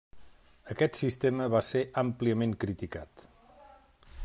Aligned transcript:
Aquest 0.75 0.97
sistema 1.01 1.47
va 1.55 1.61
ser 1.67 1.83
àmpliament 2.03 2.57
criticat. 2.65 3.25